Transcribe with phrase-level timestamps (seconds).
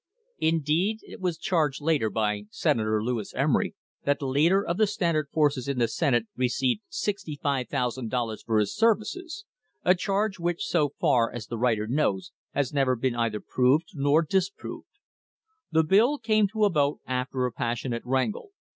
[0.39, 5.29] Indeed, it was charged later by Senator Lewis Emery that the leader of the Standard
[5.31, 9.45] forces in the Senate received $65,000 for his services
[9.85, 14.23] a charge which, so far as the writer knows, has never been either proved or
[14.23, 14.87] disproved.
[15.71, 18.53] The bill came to a vote after a passionate wrangle.